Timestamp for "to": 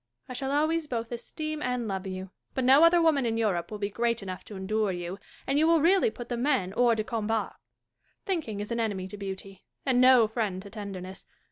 4.45-4.55, 9.09-9.15, 10.63-10.71